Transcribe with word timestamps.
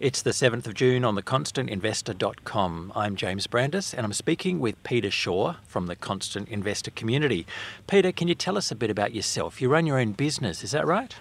It's 0.00 0.22
the 0.22 0.30
7th 0.30 0.66
of 0.66 0.72
June 0.72 1.04
on 1.04 1.14
theconstantinvestor.com. 1.14 2.92
I'm 2.96 3.16
James 3.16 3.46
Brandis 3.46 3.92
and 3.92 4.06
I'm 4.06 4.14
speaking 4.14 4.58
with 4.58 4.82
Peter 4.82 5.10
Shaw 5.10 5.56
from 5.66 5.88
the 5.88 5.94
Constant 5.94 6.48
Investor 6.48 6.90
community. 6.90 7.46
Peter, 7.86 8.10
can 8.10 8.26
you 8.26 8.34
tell 8.34 8.56
us 8.56 8.70
a 8.70 8.74
bit 8.74 8.88
about 8.88 9.14
yourself? 9.14 9.60
You 9.60 9.68
run 9.68 9.84
your 9.84 9.98
own 9.98 10.12
business, 10.12 10.64
is 10.64 10.70
that 10.70 10.86
right? 10.86 11.14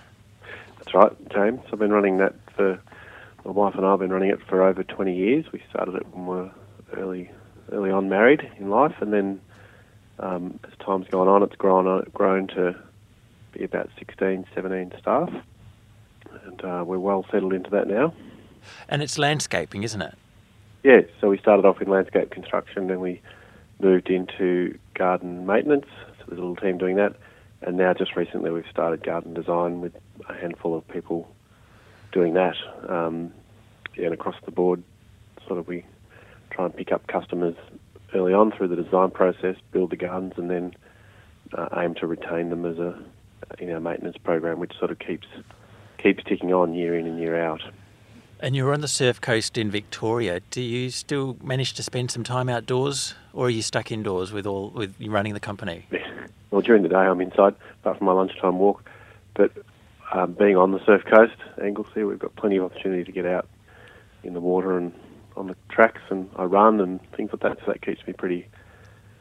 That's 0.77 0.93
right, 0.93 1.11
James. 1.29 1.59
I've 1.73 1.79
been 1.79 1.91
running 1.91 2.19
that 2.19 2.35
for, 2.55 2.79
my 3.43 3.51
wife 3.51 3.75
and 3.75 3.85
I 3.85 3.91
have 3.91 3.99
been 3.99 4.11
running 4.11 4.29
it 4.29 4.39
for 4.47 4.63
over 4.63 4.81
20 4.81 5.13
years. 5.13 5.43
We 5.51 5.61
started 5.69 5.95
it 5.95 6.07
when 6.13 6.25
we 6.25 6.35
were 6.37 6.51
early, 6.93 7.29
early 7.73 7.91
on 7.91 8.07
married 8.07 8.49
in 8.59 8.69
life 8.69 8.95
and 9.01 9.11
then 9.11 9.41
um, 10.19 10.57
as 10.63 10.71
time's 10.79 11.09
gone 11.09 11.27
on, 11.27 11.43
it's 11.43 11.57
grown, 11.57 12.09
grown 12.13 12.47
to 12.55 12.81
be 13.51 13.65
about 13.65 13.89
16, 13.97 14.45
17 14.55 14.93
staff 14.97 15.29
and 16.45 16.63
uh, 16.63 16.85
we're 16.87 16.97
well 16.97 17.25
settled 17.29 17.51
into 17.51 17.69
that 17.71 17.85
now. 17.85 18.13
And 18.87 19.01
it's 19.01 19.17
landscaping, 19.17 19.83
isn't 19.83 20.01
it? 20.01 20.15
Yeah, 20.83 21.01
so 21.19 21.29
we 21.29 21.37
started 21.37 21.65
off 21.65 21.81
in 21.81 21.89
landscape 21.89 22.31
construction, 22.31 22.87
then 22.87 23.01
we 23.01 23.21
moved 23.81 24.09
into 24.09 24.77
garden 24.93 25.45
maintenance. 25.45 25.87
So 26.19 26.25
there's 26.27 26.39
a 26.39 26.41
little 26.41 26.55
team 26.55 26.77
doing 26.77 26.95
that, 26.95 27.15
and 27.61 27.77
now 27.77 27.93
just 27.93 28.15
recently 28.15 28.51
we've 28.51 28.67
started 28.69 29.03
garden 29.03 29.33
design 29.33 29.81
with 29.81 29.93
a 30.27 30.33
handful 30.33 30.77
of 30.77 30.87
people 30.87 31.29
doing 32.11 32.33
that. 32.33 32.55
Um, 32.87 33.33
and 33.97 34.13
across 34.13 34.35
the 34.45 34.51
board, 34.51 34.83
sort 35.47 35.59
of 35.59 35.67
we 35.67 35.83
try 36.51 36.65
and 36.65 36.75
pick 36.75 36.91
up 36.91 37.07
customers 37.07 37.55
early 38.13 38.33
on 38.33 38.51
through 38.51 38.69
the 38.69 38.75
design 38.75 39.11
process, 39.11 39.55
build 39.71 39.89
the 39.91 39.97
gardens, 39.97 40.33
and 40.37 40.49
then 40.49 40.73
uh, 41.53 41.67
aim 41.77 41.95
to 41.95 42.07
retain 42.07 42.49
them 42.49 42.65
as 42.65 42.77
a 42.77 42.97
in 43.57 43.71
our 43.71 43.79
maintenance 43.79 44.17
program, 44.17 44.59
which 44.59 44.73
sort 44.77 44.91
of 44.91 44.99
keeps 44.99 45.27
keeps 45.97 46.23
ticking 46.23 46.53
on 46.53 46.73
year 46.73 46.97
in 46.97 47.05
and 47.05 47.19
year 47.19 47.41
out. 47.41 47.61
And 48.41 48.55
you're 48.55 48.73
on 48.73 48.79
the 48.79 48.87
surf 48.87 49.19
coast 49.19 49.57
in 49.57 49.69
Victoria. 49.69 50.39
Do 50.49 50.61
you 50.61 50.91
still 50.91 51.35
manage 51.43 51.73
to 51.73 51.83
spend 51.83 52.09
some 52.09 52.23
time 52.23 52.47
outdoors, 52.47 53.13
or 53.33 53.47
are 53.47 53.49
you 53.49 53.61
stuck 53.61 53.91
indoors 53.91 54.31
with 54.31 54.45
all 54.47 54.69
with 54.69 54.95
running 55.01 55.33
the 55.33 55.41
company? 55.41 55.87
Well, 56.49 56.61
during 56.61 56.83
the 56.83 56.89
day 56.89 56.95
I'm 56.95 57.19
inside, 57.19 57.55
apart 57.81 57.97
from 57.97 58.05
my 58.05 58.13
lunchtime 58.13 58.57
walk. 58.57 58.89
But 59.33 59.51
um, 60.13 60.33
being 60.33 60.55
on 60.55 60.71
the 60.71 60.83
surf 60.85 61.03
coast, 61.05 61.35
Anglesea, 61.61 62.03
we've 62.03 62.17
got 62.17 62.33
plenty 62.37 62.55
of 62.55 62.63
opportunity 62.63 63.03
to 63.03 63.11
get 63.11 63.25
out 63.25 63.47
in 64.23 64.33
the 64.33 64.39
water 64.39 64.77
and 64.77 64.93
on 65.35 65.47
the 65.47 65.55
tracks, 65.67 66.01
and 66.09 66.29
I 66.37 66.45
run 66.45 66.79
and 66.79 66.99
things 67.11 67.31
like 67.33 67.41
that. 67.41 67.59
So 67.65 67.73
that 67.73 67.81
keeps 67.81 68.07
me 68.07 68.13
pretty 68.13 68.47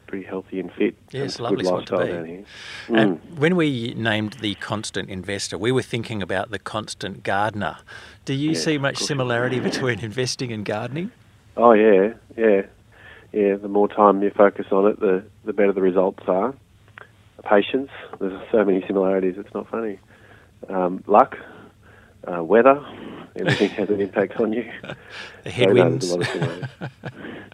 pretty 0.09 0.25
healthy 0.25 0.59
and 0.59 0.71
fit. 0.73 0.95
Yes, 1.11 1.35
and 1.35 1.43
lovely 1.43 1.63
spot 1.63 1.85
to 1.87 1.97
be. 1.97 2.03
Mm. 2.03 2.45
And 2.89 3.37
when 3.37 3.55
we 3.55 3.93
named 3.95 4.33
the 4.41 4.55
constant 4.55 5.09
investor, 5.09 5.57
we 5.57 5.71
were 5.71 5.83
thinking 5.83 6.21
about 6.21 6.49
the 6.49 6.57
constant 6.57 7.23
gardener. 7.23 7.77
Do 8.25 8.33
you 8.33 8.51
yeah, 8.51 8.59
see 8.59 8.77
much 8.77 8.97
similarity 8.97 9.59
between 9.59 9.99
investing 10.03 10.51
and 10.51 10.65
gardening? 10.65 11.11
Oh 11.55 11.73
yeah, 11.73 12.13
yeah, 12.35 12.63
yeah. 13.31 13.55
The 13.55 13.67
more 13.67 13.87
time 13.87 14.23
you 14.23 14.31
focus 14.31 14.65
on 14.71 14.87
it, 14.87 14.99
the 14.99 15.23
the 15.45 15.53
better 15.53 15.71
the 15.71 15.81
results 15.81 16.23
are. 16.27 16.55
Patience. 17.43 17.91
There's 18.19 18.41
so 18.51 18.65
many 18.65 18.83
similarities. 18.85 19.35
It's 19.37 19.53
not 19.53 19.69
funny. 19.69 19.99
Um, 20.67 21.03
luck, 21.07 21.37
uh, 22.27 22.43
weather, 22.43 22.85
everything 23.35 23.69
has 23.71 23.89
an 23.89 24.01
impact 24.01 24.39
on 24.39 24.53
you. 24.53 24.69
The 25.43 25.51
headwinds. 25.51 26.09
So, 26.09 26.17
no, 26.17 26.61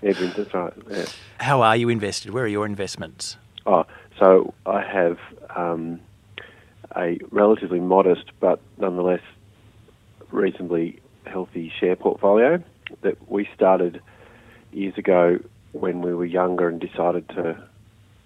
headwinds, 0.02 0.36
that's 0.36 0.54
right. 0.54 0.74
Yeah. 0.90 1.06
How 1.40 1.62
are 1.62 1.76
you 1.76 1.90
invested? 1.90 2.32
Where 2.32 2.44
are 2.44 2.48
your 2.48 2.66
investments? 2.66 3.38
Oh, 3.66 3.86
so 4.20 4.54
I 4.66 4.82
have 4.82 5.18
um, 5.56 6.00
a 6.96 7.20
relatively 7.32 7.80
modest 7.80 8.32
but 8.40 8.60
nonetheless 8.78 9.22
reasonably 10.32 11.00
healthy 11.26 11.72
share 11.80 11.96
portfolio 11.96 12.64
that 13.02 13.30
we 13.30 13.48
started 13.54 14.02
years 14.72 14.98
ago 14.98 15.40
when 15.72 16.02
we 16.02 16.14
were 16.14 16.26
younger 16.26 16.68
and 16.68 16.80
decided 16.80 17.28
to 17.30 17.62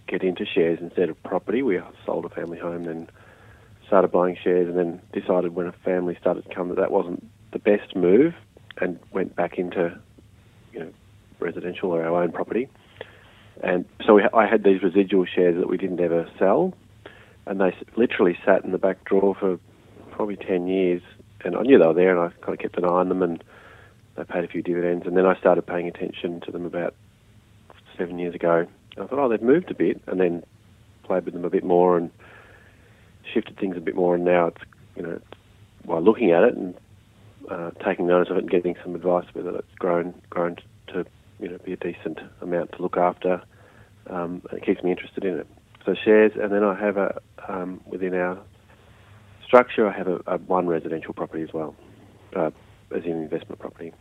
get 0.07 0.23
into 0.23 0.45
shares 0.45 0.79
instead 0.81 1.09
of 1.09 1.21
property. 1.23 1.61
We 1.61 1.79
sold 2.05 2.25
a 2.25 2.29
family 2.29 2.59
home, 2.59 2.83
then 2.83 3.09
started 3.87 4.11
buying 4.11 4.37
shares, 4.43 4.67
and 4.67 4.77
then 4.77 5.01
decided 5.13 5.55
when 5.55 5.67
a 5.67 5.71
family 5.71 6.17
started 6.19 6.45
to 6.47 6.53
come 6.53 6.69
that 6.69 6.77
that 6.77 6.91
wasn't 6.91 7.27
the 7.51 7.59
best 7.59 7.95
move, 7.95 8.33
and 8.79 8.99
went 9.11 9.35
back 9.35 9.57
into 9.57 9.99
you 10.73 10.79
know 10.79 10.91
residential 11.39 11.91
or 11.91 12.03
our 12.03 12.23
own 12.23 12.31
property. 12.31 12.67
And 13.61 13.85
so 14.05 14.15
we, 14.15 14.23
I 14.33 14.47
had 14.47 14.63
these 14.63 14.81
residual 14.81 15.25
shares 15.25 15.57
that 15.57 15.69
we 15.69 15.77
didn't 15.77 15.99
ever 15.99 16.29
sell, 16.37 16.73
and 17.45 17.59
they 17.59 17.75
literally 17.95 18.37
sat 18.45 18.63
in 18.63 18.71
the 18.71 18.77
back 18.77 19.03
drawer 19.05 19.35
for 19.35 19.59
probably 20.11 20.37
ten 20.37 20.67
years. 20.67 21.01
And 21.43 21.55
I 21.55 21.61
knew 21.61 21.79
they 21.79 21.87
were 21.87 21.93
there, 21.93 22.17
and 22.17 22.33
I 22.33 22.45
kind 22.45 22.53
of 22.53 22.59
kept 22.59 22.77
an 22.77 22.85
eye 22.85 22.87
on 22.87 23.09
them, 23.09 23.23
and 23.23 23.43
they 24.15 24.23
paid 24.25 24.43
a 24.43 24.47
few 24.47 24.61
dividends. 24.61 25.07
And 25.07 25.15
then 25.15 25.25
I 25.25 25.37
started 25.39 25.65
paying 25.65 25.87
attention 25.87 26.41
to 26.41 26.51
them 26.51 26.65
about 26.65 26.93
seven 27.97 28.19
years 28.19 28.35
ago. 28.35 28.67
And 28.95 29.05
I 29.05 29.07
thought, 29.07 29.19
oh, 29.19 29.29
they've 29.29 29.41
moved 29.41 29.71
a 29.71 29.73
bit, 29.73 30.01
and 30.07 30.19
then 30.19 30.43
played 31.03 31.25
with 31.25 31.33
them 31.33 31.45
a 31.45 31.49
bit 31.49 31.63
more 31.63 31.97
and 31.97 32.11
shifted 33.33 33.57
things 33.57 33.77
a 33.77 33.81
bit 33.81 33.95
more. 33.95 34.15
And 34.15 34.25
now 34.25 34.47
it's 34.47 34.61
you 34.95 35.03
know, 35.03 35.19
while 35.85 36.01
looking 36.01 36.31
at 36.31 36.43
it 36.43 36.55
and 36.55 36.75
uh, 37.49 37.71
taking 37.85 38.07
notice 38.07 38.29
of 38.29 38.37
it 38.37 38.41
and 38.41 38.49
getting 38.49 38.75
some 38.83 38.95
advice 38.95 39.25
whether 39.33 39.55
it's 39.55 39.73
grown 39.77 40.13
grown 40.29 40.57
to 40.87 41.05
you 41.39 41.49
know 41.49 41.57
be 41.59 41.73
a 41.73 41.77
decent 41.77 42.19
amount 42.41 42.71
to 42.73 42.81
look 42.81 42.97
after. 42.97 43.41
Um, 44.09 44.41
it 44.51 44.65
keeps 44.65 44.83
me 44.83 44.91
interested 44.91 45.23
in 45.23 45.39
it. 45.39 45.47
So 45.85 45.95
shares, 45.95 46.33
and 46.35 46.51
then 46.51 46.63
I 46.63 46.75
have 46.79 46.97
a 46.97 47.21
um, 47.47 47.81
within 47.85 48.13
our 48.13 48.37
structure, 49.45 49.87
I 49.87 49.97
have 49.97 50.07
a, 50.07 50.21
a 50.27 50.37
one 50.37 50.67
residential 50.67 51.13
property 51.13 51.43
as 51.43 51.51
well, 51.51 51.75
uh, 52.35 52.51
as 52.95 53.03
an 53.05 53.11
investment 53.11 53.59
property. 53.59 53.93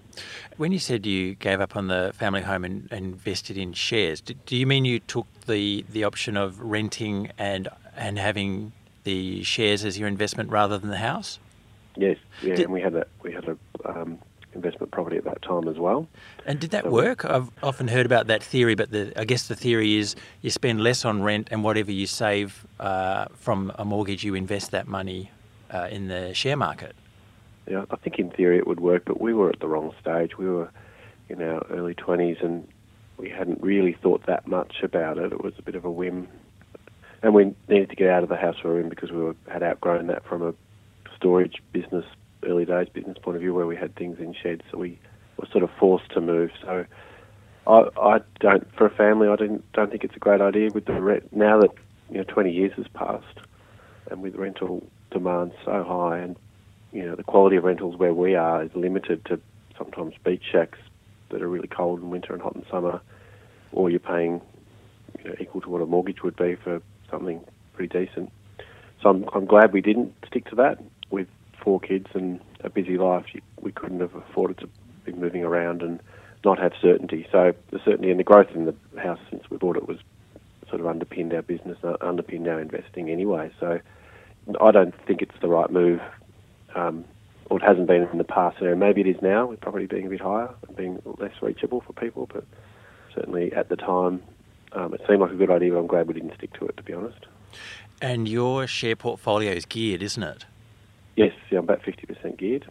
When 0.56 0.72
you 0.72 0.78
said 0.78 1.06
you 1.06 1.34
gave 1.37 1.60
up 1.60 1.76
on 1.76 1.88
the 1.88 2.12
family 2.15 2.43
home 2.43 2.65
and, 2.65 2.88
and 2.91 3.15
invested 3.15 3.56
in 3.56 3.72
shares, 3.72 4.20
do, 4.20 4.34
do 4.34 4.56
you 4.56 4.66
mean 4.66 4.84
you 4.84 4.99
took 4.99 5.26
the 5.47 5.84
the 5.88 6.05
option 6.05 6.37
of 6.37 6.60
renting 6.60 7.31
and 7.38 7.69
and 7.97 8.19
having 8.19 8.72
the 9.05 9.43
shares 9.43 9.84
as 9.84 9.99
your 9.99 10.09
investment 10.09 10.50
rather 10.50 10.78
than 10.78 10.91
the 10.91 10.99
house? 10.99 11.38
Yes, 11.98 12.16
yeah, 12.42 12.54
did, 12.54 12.64
and 12.66 12.72
we 12.72 12.81
had 12.81 12.94
a 12.94 13.06
we 13.22 13.32
had 13.32 13.44
a 13.48 13.56
um, 13.84 14.19
investment 14.54 14.92
property 14.92 15.16
at 15.16 15.25
that 15.25 15.42
time 15.42 15.66
as 15.69 15.76
well. 15.76 16.09
And 16.47 16.60
did 16.60 16.70
that 16.70 16.84
so 16.84 16.91
work? 16.91 17.25
I've 17.25 17.50
often 17.62 17.88
heard 17.88 18.06
about 18.06 18.28
that 18.28 18.42
theory, 18.42 18.76
but 18.76 18.91
the, 18.92 19.12
I 19.16 19.25
guess 19.25 19.48
the 19.48 19.56
theory 19.56 19.97
is 19.97 20.14
you 20.41 20.50
spend 20.50 20.81
less 20.81 21.04
on 21.04 21.22
rent, 21.22 21.48
and 21.50 21.64
whatever 21.64 21.91
you 21.91 22.06
save 22.06 22.66
uh, 22.78 23.26
from 23.34 23.72
a 23.76 23.84
mortgage, 23.84 24.22
you 24.22 24.34
invest 24.34 24.70
that 24.70 24.87
money 24.87 25.32
uh, 25.72 25.88
in 25.91 26.06
the 26.06 26.32
share 26.34 26.56
market. 26.56 26.94
Yeah, 27.69 27.84
I 27.91 27.97
think 27.97 28.19
in 28.19 28.31
theory 28.31 28.58
it 28.58 28.66
would 28.66 28.81
work, 28.81 29.03
but 29.04 29.20
we 29.20 29.34
were 29.34 29.50
at 29.50 29.58
the 29.58 29.69
wrong 29.69 29.92
stage. 30.00 30.38
We 30.38 30.48
were 30.48 30.70
in 31.28 31.42
our 31.42 31.66
early 31.70 31.94
twenties, 31.94 32.38
and 32.41 32.66
we 33.19 33.28
hadn't 33.28 33.60
really 33.60 33.92
thought 33.92 34.25
that 34.26 34.47
much 34.47 34.76
about 34.84 35.19
it. 35.19 35.32
It 35.32 35.42
was 35.42 35.54
a 35.58 35.62
bit 35.62 35.75
of 35.75 35.84
a 35.84 35.91
whim, 35.91 36.28
and 37.25 37.34
we 37.34 37.54
needed 37.69 37.91
to 37.91 37.97
get 37.97 38.08
out 38.08 38.22
of 38.22 38.28
the 38.28 38.37
house 38.37 38.56
we 38.62 38.70
were 38.70 38.81
in 38.81 38.88
because 38.88 39.10
we 39.10 39.19
were, 39.19 39.34
had 39.48 39.64
outgrown 39.64 40.06
that 40.06 40.25
from 40.25 40.42
a 40.42 40.54
storage 41.18 41.62
business, 41.72 42.04
early 42.44 42.64
days 42.64 42.88
business 42.92 43.18
point 43.20 43.36
of 43.36 43.40
view, 43.42 43.54
where 43.54 43.66
we 43.66 43.76
had 43.76 43.94
things 43.96 44.18
in 44.18 44.34
sheds, 44.40 44.62
so 44.70 44.78
we 44.78 44.98
were 45.36 45.46
sort 45.50 45.64
of 45.64 45.70
forced 45.78 46.10
to 46.12 46.20
move. 46.20 46.50
So 46.62 46.84
I, 47.66 47.82
I 48.00 48.18
don't, 48.40 48.66
for 48.76 48.86
a 48.86 48.90
family, 48.90 49.28
I 49.28 49.36
didn't, 49.36 49.70
don't 49.72 49.90
think 49.90 50.04
it's 50.04 50.16
a 50.16 50.20
great 50.20 50.40
idea 50.40 50.70
with 50.72 50.86
the 50.86 51.00
rent. 51.00 51.34
Now 51.34 51.60
that 51.60 51.70
you 52.10 52.18
know, 52.18 52.24
20 52.24 52.50
years 52.50 52.72
has 52.76 52.86
passed, 52.94 53.40
and 54.10 54.22
with 54.22 54.34
rental 54.36 54.86
demand 55.10 55.52
so 55.64 55.84
high, 55.84 56.18
and 56.18 56.36
you 56.92 57.04
know, 57.04 57.14
the 57.14 57.24
quality 57.24 57.56
of 57.56 57.64
rentals 57.64 57.96
where 57.96 58.14
we 58.14 58.34
are 58.34 58.62
is 58.62 58.70
limited 58.74 59.24
to 59.26 59.40
sometimes 59.76 60.14
beach 60.24 60.42
shacks 60.50 60.78
that 61.30 61.42
are 61.42 61.48
really 61.48 61.68
cold 61.68 62.00
in 62.00 62.10
winter 62.10 62.32
and 62.32 62.40
hot 62.40 62.56
in 62.56 62.64
summer, 62.70 63.00
or 63.72 63.90
you're 63.90 64.00
paying 64.00 64.40
you 65.22 65.30
know, 65.30 65.36
equal 65.40 65.60
to 65.60 65.68
what 65.68 65.82
a 65.82 65.86
mortgage 65.86 66.22
would 66.22 66.36
be 66.36 66.56
for 66.56 66.80
something 67.10 67.44
pretty 67.74 68.06
decent. 68.06 68.32
So 69.02 69.10
I'm, 69.10 69.24
I'm 69.34 69.44
glad 69.44 69.72
we 69.72 69.80
didn't 69.80 70.14
stick 70.26 70.46
to 70.46 70.56
that 70.56 70.78
four 71.62 71.80
kids 71.80 72.06
and 72.14 72.41
a 72.60 72.70
busy 72.70 72.98
life, 72.98 73.26
we 73.60 73.72
couldn't 73.72 74.00
have 74.00 74.14
afforded 74.14 74.58
to 74.58 74.69
be 75.04 75.12
moving 75.12 75.44
around 75.44 75.82
and 75.82 76.00
not 76.44 76.58
have 76.58 76.72
certainty. 76.81 77.26
So 77.31 77.55
the 77.70 77.78
certainty 77.84 78.10
and 78.10 78.20
the 78.20 78.25
growth 78.25 78.50
in 78.55 78.66
the 78.66 78.75
house 79.00 79.19
since 79.31 79.49
we 79.50 79.56
bought 79.56 79.76
it 79.76 79.88
was 79.88 79.99
sort 80.69 80.81
of 80.81 80.87
underpinned 80.87 81.32
our 81.34 81.43
business, 81.43 81.78
uh, 81.82 81.96
underpinned 82.00 82.46
our 82.46 82.60
investing 82.60 83.10
anyway. 83.10 83.50
So 83.58 83.81
I 84.60 84.70
don't 84.70 84.94
think 85.06 85.22
it's 85.22 85.38
the 85.40 85.49
right 85.49 85.70
move, 85.70 86.00
um, 86.75 87.05
or 87.50 87.58
it 87.58 87.62
hasn't 87.62 87.87
been 87.87 88.02
in 88.02 88.19
the 88.19 88.25
past. 88.25 88.58
So 88.60 88.75
maybe 88.75 89.00
it 89.00 89.06
is 89.06 89.20
now, 89.22 89.46
with 89.46 89.60
property 89.60 89.87
being 89.87 90.06
a 90.06 90.10
bit 90.10 90.20
higher 90.20 90.50
and 90.66 90.76
being 90.76 91.02
less 91.19 91.32
reachable 91.43 91.81
for 91.81 91.93
people. 91.94 92.28
But 92.32 92.44
certainly 93.14 93.52
at 93.52 93.69
the 93.69 93.76
time, 93.76 94.22
um, 94.72 94.94
it 94.94 95.00
seemed 95.08 95.20
like 95.20 95.32
a 95.32 95.37
good 95.37 95.50
idea. 95.50 95.72
But 95.72 95.78
I'm 95.78 95.87
glad 95.87 96.06
we 96.06 96.14
didn't 96.14 96.34
stick 96.37 96.52
to 96.58 96.66
it, 96.66 96.76
to 96.76 96.82
be 96.82 96.93
honest. 96.93 97.26
And 98.00 98.28
your 98.28 98.66
share 98.66 98.96
portfolio 98.96 99.52
is 99.52 99.64
geared, 99.64 100.02
isn't 100.02 100.22
it? 100.22 100.44
Yes, 101.19 101.32
yeah, 101.50 101.59
I'm 101.59 101.65
about 101.65 101.82
50% 101.82 102.37
geared. 102.37 102.67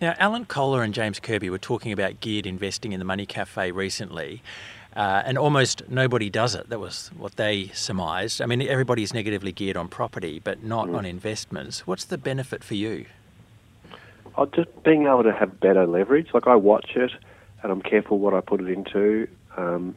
Now, 0.00 0.14
Alan 0.18 0.44
Kohler 0.44 0.82
and 0.82 0.94
James 0.94 1.20
Kirby 1.20 1.50
were 1.50 1.58
talking 1.58 1.92
about 1.92 2.20
geared 2.20 2.46
investing 2.46 2.92
in 2.92 2.98
the 2.98 3.04
Money 3.04 3.26
Cafe 3.26 3.72
recently. 3.72 4.42
Uh, 4.94 5.22
and 5.24 5.38
almost 5.38 5.88
nobody 5.88 6.30
does 6.30 6.54
it. 6.54 6.68
That 6.68 6.80
was 6.80 7.10
what 7.16 7.36
they 7.36 7.68
surmised. 7.68 8.42
I 8.42 8.46
mean, 8.46 8.62
everybody's 8.62 9.14
negatively 9.14 9.52
geared 9.52 9.76
on 9.76 9.88
property, 9.88 10.40
but 10.42 10.64
not 10.64 10.88
mm. 10.88 10.96
on 10.96 11.04
investments. 11.04 11.86
What's 11.86 12.04
the 12.04 12.18
benefit 12.18 12.64
for 12.64 12.74
you? 12.74 13.06
uh, 14.36 14.46
just 14.46 14.82
being 14.82 15.06
able 15.06 15.22
to 15.22 15.32
have 15.32 15.60
better 15.60 15.86
leverage. 15.86 16.28
Like 16.32 16.46
I 16.46 16.56
watch 16.56 16.92
it, 16.96 17.12
and 17.62 17.70
I'm 17.70 17.82
careful 17.82 18.18
what 18.18 18.34
I 18.34 18.40
put 18.40 18.60
it 18.60 18.68
into. 18.68 19.28
Um, 19.56 19.94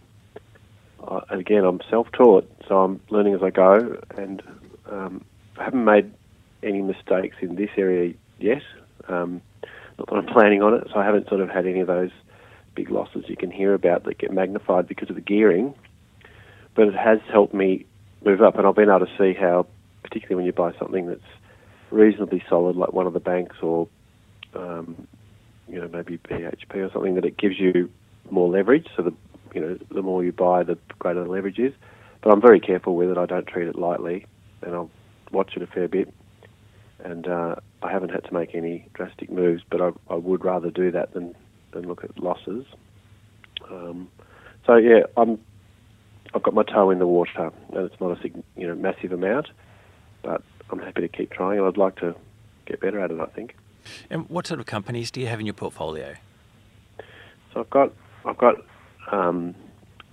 I, 1.07 1.21
again, 1.29 1.63
I'm 1.63 1.81
self-taught, 1.89 2.49
so 2.67 2.81
I'm 2.81 2.99
learning 3.09 3.35
as 3.35 3.43
I 3.43 3.49
go, 3.49 3.99
and 4.17 4.41
um, 4.89 5.23
I 5.57 5.63
haven't 5.63 5.85
made 5.85 6.11
any 6.63 6.81
mistakes 6.81 7.37
in 7.41 7.55
this 7.55 7.69
area 7.77 8.13
yet. 8.39 8.61
Um, 9.07 9.41
not 9.97 10.09
that 10.09 10.15
I'm 10.15 10.25
planning 10.25 10.61
on 10.61 10.73
it, 10.73 10.87
so 10.91 10.99
I 10.99 11.05
haven't 11.05 11.27
sort 11.29 11.41
of 11.41 11.49
had 11.49 11.65
any 11.65 11.79
of 11.79 11.87
those 11.87 12.11
big 12.75 12.89
losses 12.89 13.25
you 13.27 13.37
can 13.37 13.51
hear 13.51 13.73
about 13.73 14.03
that 14.05 14.17
get 14.17 14.31
magnified 14.31 14.87
because 14.87 15.09
of 15.09 15.15
the 15.15 15.21
gearing. 15.21 15.73
But 16.75 16.87
it 16.87 16.95
has 16.95 17.19
helped 17.31 17.53
me 17.53 17.85
move 18.25 18.41
up, 18.41 18.57
and 18.57 18.65
I've 18.65 18.75
been 18.75 18.89
able 18.89 19.05
to 19.05 19.17
see 19.17 19.33
how, 19.39 19.67
particularly 20.01 20.35
when 20.35 20.45
you 20.45 20.53
buy 20.53 20.71
something 20.79 21.07
that's 21.07 21.21
reasonably 21.91 22.43
solid, 22.49 22.75
like 22.75 22.93
one 22.93 23.05
of 23.05 23.13
the 23.13 23.19
banks 23.19 23.57
or 23.61 23.87
um, 24.55 25.07
you 25.67 25.79
know 25.79 25.87
maybe 25.87 26.17
BHP 26.17 26.75
or 26.75 26.89
something, 26.91 27.15
that 27.15 27.25
it 27.25 27.37
gives 27.37 27.59
you 27.59 27.89
more 28.31 28.49
leverage. 28.49 28.87
So 28.95 29.03
the 29.03 29.13
you 29.53 29.61
know 29.61 29.77
the 29.91 30.01
more 30.01 30.23
you 30.23 30.31
buy, 30.31 30.63
the 30.63 30.77
greater 30.99 31.23
the 31.23 31.29
leverage 31.29 31.59
is. 31.59 31.73
But 32.21 32.33
I'm 32.33 32.41
very 32.41 32.59
careful 32.59 32.95
with 32.95 33.09
it. 33.09 33.17
I 33.17 33.25
don't 33.25 33.45
treat 33.45 33.67
it 33.67 33.77
lightly, 33.77 34.25
and 34.61 34.73
I'll 34.73 34.89
watch 35.31 35.53
it 35.55 35.61
a 35.61 35.67
fair 35.67 35.87
bit. 35.87 36.11
And 37.03 37.27
uh, 37.27 37.55
I 37.81 37.91
haven't 37.91 38.09
had 38.09 38.23
to 38.25 38.33
make 38.33 38.55
any 38.55 38.87
drastic 38.93 39.29
moves, 39.29 39.61
but 39.69 39.81
I, 39.81 39.91
I 40.09 40.15
would 40.15 40.43
rather 40.43 40.71
do 40.71 40.89
that 40.91 41.13
than 41.13 41.35
than 41.71 41.87
look 41.87 42.03
at 42.03 42.17
losses. 42.17 42.65
Um, 43.69 44.09
so 44.65 44.75
yeah, 44.75 45.01
I'm 45.17 45.39
I've 46.33 46.43
got 46.43 46.53
my 46.53 46.63
toe 46.63 46.89
in 46.91 46.99
the 46.99 47.07
water, 47.07 47.51
and 47.73 47.85
it's 47.85 47.99
not 47.99 48.23
a 48.23 48.29
you 48.55 48.67
know 48.67 48.75
massive 48.75 49.11
amount, 49.11 49.47
but 50.21 50.41
I'm 50.69 50.79
happy 50.79 51.01
to 51.01 51.07
keep 51.09 51.31
trying, 51.31 51.59
and 51.59 51.67
I'd 51.67 51.77
like 51.77 51.97
to 51.97 52.15
get 52.65 52.79
better 52.79 52.99
at 52.99 53.11
it. 53.11 53.19
I 53.19 53.25
think. 53.25 53.55
And 54.09 54.29
what 54.29 54.47
sort 54.47 54.61
of 54.61 54.65
companies 54.65 55.11
do 55.11 55.19
you 55.19 55.27
have 55.27 55.41
in 55.41 55.45
your 55.45 55.53
portfolio? 55.53 56.15
So 57.53 57.59
I've 57.59 57.69
got 57.69 57.91
I've 58.23 58.37
got 58.37 58.55
um, 59.11 59.55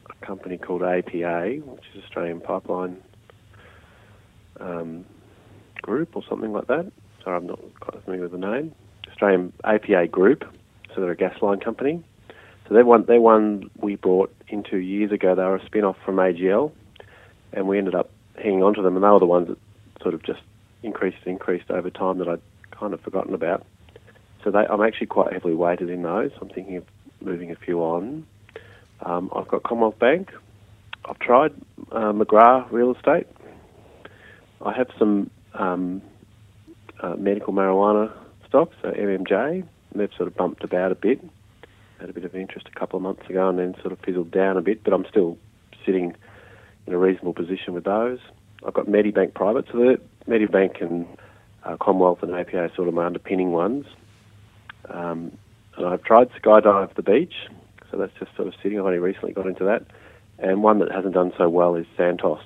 a 0.09 0.27
company 0.27 0.59
called 0.59 0.83
APA, 0.83 1.61
which 1.65 1.85
is 1.95 2.03
Australian 2.03 2.41
Pipeline 2.41 2.97
um, 4.61 5.05
Group 5.91 6.15
or 6.15 6.23
something 6.29 6.53
like 6.53 6.69
that. 6.69 6.91
Sorry, 7.25 7.37
I'm 7.37 7.49
not 7.49 7.59
quite 7.81 8.01
familiar 8.05 8.29
with 8.29 8.33
the 8.33 8.39
name. 8.39 8.73
Australian 9.11 9.53
APA 9.65 10.07
Group. 10.07 10.45
So 10.95 11.01
they're 11.01 11.11
a 11.11 11.17
gas 11.17 11.43
line 11.43 11.59
company. 11.59 12.05
So 12.69 12.75
they're 12.75 12.85
one, 12.85 13.05
they're 13.07 13.21
one 13.21 13.69
we 13.77 13.97
brought 13.97 14.33
into 14.47 14.77
years 14.77 15.11
ago. 15.11 15.35
They 15.35 15.43
were 15.43 15.57
a 15.57 15.67
spin 15.67 15.83
off 15.83 15.97
from 16.05 16.17
AGL, 16.17 16.71
and 17.53 17.67
we 17.67 17.77
ended 17.77 17.97
up 17.97 18.11
hanging 18.37 18.63
on 18.63 18.75
to 18.75 18.83
them, 18.83 18.95
and 18.95 19.05
they 19.05 19.09
were 19.09 19.19
the 19.19 19.27
ones 19.27 19.49
that 19.49 19.59
sort 20.01 20.15
of 20.15 20.23
just 20.23 20.43
increased 20.85 21.19
and 21.25 21.33
increased 21.33 21.71
over 21.71 21.91
time 21.91 22.19
that 22.19 22.29
I'd 22.29 22.41
kind 22.71 22.95
of 22.95 23.01
forgotten 23.01 23.35
about. 23.35 23.67
So 24.45 24.53
they, 24.53 24.61
I'm 24.61 24.81
actually 24.81 25.09
quite 25.09 25.33
heavily 25.33 25.55
weighted 25.55 25.91
in 25.91 26.03
those. 26.03 26.31
I'm 26.41 26.49
thinking 26.49 26.77
of 26.77 26.85
moving 27.21 27.51
a 27.51 27.57
few 27.57 27.81
on. 27.81 28.25
Um, 29.05 29.29
I've 29.35 29.49
got 29.49 29.65
Commonwealth 29.65 29.99
Bank. 29.99 30.31
I've 31.05 31.19
tried 31.19 31.53
uh, 31.91 32.13
McGrath 32.13 32.71
Real 32.71 32.95
Estate. 32.95 33.27
I 34.65 34.73
have 34.73 34.89
some 34.97 35.31
um, 35.55 36.03
uh, 37.01 37.17
medical 37.17 37.53
marijuana 37.53 38.13
stocks, 38.49 38.77
so 38.83 38.91
MMJ. 38.91 39.65
They've 39.95 40.11
sort 40.17 40.29
of 40.29 40.37
bumped 40.37 40.65
about 40.65 40.93
a 40.93 40.95
bit. 40.95 41.21
Had 41.99 42.11
a 42.11 42.13
bit 42.13 42.25
of 42.25 42.35
interest 42.35 42.69
a 42.75 42.79
couple 42.79 42.97
of 42.97 43.03
months 43.03 43.29
ago 43.29 43.49
and 43.49 43.59
then 43.59 43.75
sort 43.81 43.93
of 43.93 43.99
fizzled 44.01 44.31
down 44.31 44.57
a 44.57 44.63
bit, 44.63 44.83
but 44.85 44.93
I'm 44.93 45.05
still 45.09 45.37
sitting 45.85 46.15
in 46.87 46.93
a 46.93 46.99
reasonable 46.99 47.35
position 47.35 47.75
with 47.75 47.85
those. 47.85 48.19
I've 48.67 48.75
got 48.75 48.87
Medibank 48.87 49.35
Private, 49.35 49.67
so 49.71 49.79
the 49.79 50.01
Medibank 50.29 50.83
and 50.83 51.07
uh, 51.65 51.77
Commonwealth 51.81 52.23
and 52.23 52.35
APA 52.35 52.59
are 52.59 52.75
sort 52.75 52.89
of 52.89 52.95
my 52.95 53.07
underpinning 53.07 53.53
ones. 53.53 53.87
Um, 54.89 55.33
and 55.77 55.87
I've 55.87 56.03
tried 56.03 56.31
Skydive 56.33 56.95
the 56.95 57.03
Beach, 57.03 57.35
so 57.91 57.97
that's 57.97 58.13
just 58.19 58.35
sort 58.37 58.49
of 58.49 58.55
sitting. 58.63 58.79
I've 58.79 58.87
only 58.87 58.99
recently 58.99 59.33
got 59.33 59.47
into 59.47 59.65
that. 59.65 59.85
And 60.39 60.63
one 60.63 60.79
that 60.79 60.91
hasn't 60.91 61.15
done 61.15 61.33
so 61.37 61.49
well 61.49 61.75
is 61.75 61.87
Santos. 61.97 62.41